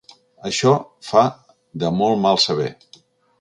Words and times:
Això 0.49 0.71
fa 1.09 1.23
de 1.85 1.93
molt 1.99 2.21
mal 2.25 2.41
saber. 2.47 2.73